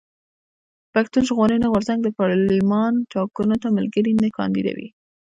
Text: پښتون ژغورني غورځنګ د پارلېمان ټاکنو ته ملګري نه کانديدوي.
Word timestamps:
پښتون 0.93 1.23
ژغورني 1.29 1.67
غورځنګ 1.73 1.99
د 2.03 2.09
پارلېمان 2.17 2.93
ټاکنو 3.13 3.55
ته 3.61 3.67
ملګري 3.77 4.11
نه 4.21 4.29
کانديدوي. 4.37 4.87